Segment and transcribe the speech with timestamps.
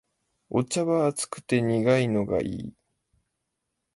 [0.49, 2.73] お茶は熱くて苦いのがいい